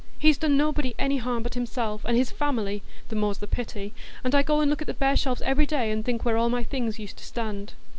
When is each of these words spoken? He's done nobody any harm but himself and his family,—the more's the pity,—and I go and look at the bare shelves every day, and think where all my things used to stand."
He's 0.17 0.39
done 0.39 0.57
nobody 0.57 0.95
any 0.97 1.17
harm 1.17 1.43
but 1.43 1.53
himself 1.53 2.03
and 2.05 2.17
his 2.17 2.31
family,—the 2.31 3.15
more's 3.15 3.37
the 3.37 3.45
pity,—and 3.45 4.33
I 4.33 4.41
go 4.41 4.59
and 4.59 4.67
look 4.67 4.81
at 4.81 4.87
the 4.87 4.95
bare 4.95 5.15
shelves 5.15 5.43
every 5.43 5.67
day, 5.67 5.91
and 5.91 6.03
think 6.03 6.25
where 6.25 6.37
all 6.37 6.49
my 6.49 6.63
things 6.63 6.97
used 6.97 7.17
to 7.17 7.23
stand." 7.23 7.73